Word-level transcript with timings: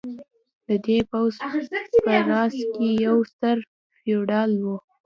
د 0.67 0.69
دې 0.85 0.97
پوځ 1.09 1.33
په 2.05 2.15
راس 2.29 2.55
کې 2.73 2.87
یو 3.05 3.17
ستر 3.31 3.57
فیوډال 3.97 4.51
و. 4.63 4.65